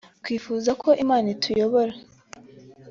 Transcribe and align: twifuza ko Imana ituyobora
twifuza 0.23 0.71
ko 0.81 0.89
Imana 1.03 1.27
ituyobora 1.35 1.93